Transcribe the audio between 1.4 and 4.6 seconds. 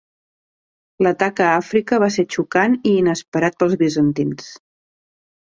a Àfrica va ser xocant i inesperat pels bizantins.